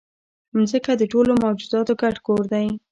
مځکه 0.57 0.91
د 0.97 1.03
ټولو 1.11 1.31
موجوداتو 1.43 1.93
ګډ 2.01 2.15
کور 2.27 2.43
دی. 2.53 2.67